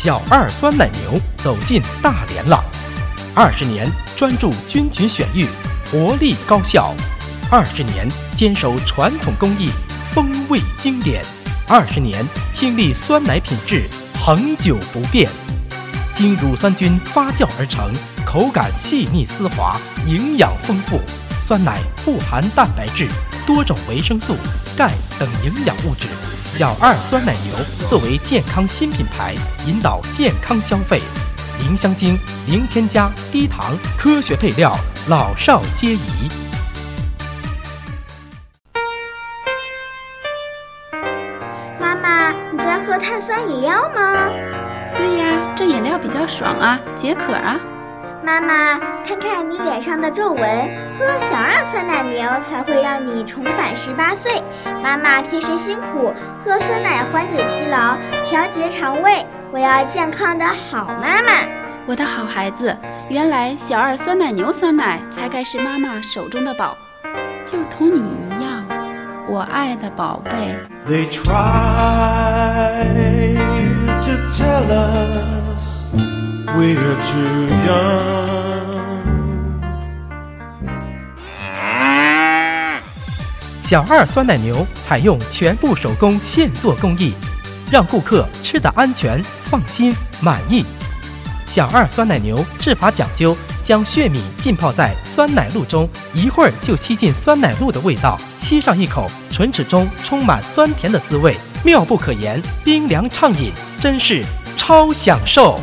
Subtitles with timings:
[0.00, 2.62] 小二酸奶牛走进大连了。
[3.34, 5.44] 二十年专注菌群选育，
[5.90, 6.94] 活力高效；
[7.50, 9.70] 二十年坚守传统工艺，
[10.12, 11.20] 风味经典；
[11.66, 13.82] 二十年倾力酸奶品质，
[14.20, 15.28] 恒久不变。
[16.14, 17.92] 经乳酸菌发酵而成，
[18.24, 19.76] 口感细腻丝滑，
[20.06, 21.00] 营养丰富。
[21.44, 23.08] 酸奶富含蛋白质、
[23.44, 24.36] 多种维生素、
[24.76, 26.37] 钙等营养物质。
[26.50, 27.54] 小二酸奶牛
[27.88, 29.32] 作为健康新品牌，
[29.66, 31.00] 引导健康消费。
[31.60, 32.18] 零香精、
[32.48, 34.74] 零添加、低糖，科学配料，
[35.08, 36.28] 老少皆宜。
[41.78, 44.28] 妈妈，你在喝碳酸饮料吗？
[44.96, 47.56] 对呀，这饮料比较爽啊，解渴啊。
[48.24, 50.42] 妈妈，看看你脸上的皱纹，
[50.98, 54.42] 喝小二酸奶牛才会让你重返十八岁。
[54.82, 56.12] 妈妈平时辛苦，
[56.44, 59.24] 喝酸奶缓解疲劳，调节肠胃。
[59.50, 61.32] 我要健康的好妈妈。
[61.86, 62.76] 我的好孩子，
[63.08, 66.76] 原来小二酸奶牛酸奶才该是妈妈手中的宝，
[67.46, 68.62] 就同你一样，
[69.26, 70.30] 我爱的宝贝。
[70.86, 71.24] They try
[74.02, 75.47] to tell us
[76.58, 77.86] we're too young.
[83.62, 87.14] 小二酸奶牛采用全部手工现做工艺，
[87.70, 90.64] 让顾客吃得安全、放心、满意。
[91.46, 104.24] 小二酸奶牛制法讲究，将血米浸泡在酸奶露中，一会儿就吸进酸奶露的味道，吸上一口，唇齿中充满酸甜的滋味，妙不可言，冰凉畅饮，真是
[104.56, 105.60] 超享受。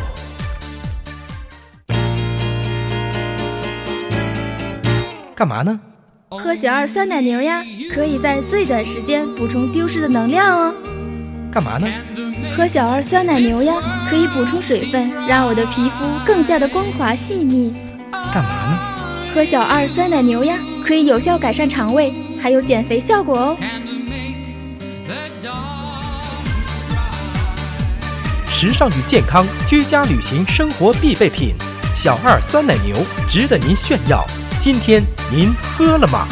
[5.36, 5.78] 干嘛呢？
[6.30, 7.62] 喝小二酸奶牛呀，
[7.94, 10.74] 可以在最短时间补充丢失的能量哦。
[11.52, 11.88] 干嘛呢？
[12.56, 13.74] 喝小二酸奶牛呀，
[14.10, 17.76] 可以补充水分，让我的皮肤更加的光滑细腻。
[18.32, 18.80] 干嘛呢？
[19.34, 23.58] 喝小二酸奶牛呀，可以有效改善肠胃，还有减肥效果哦。
[28.48, 31.54] 时尚与健康，居家旅行生活必备品，
[31.94, 32.96] 小二酸奶牛
[33.28, 34.26] 值得您炫耀。
[34.66, 36.26] 今天您喝了吗？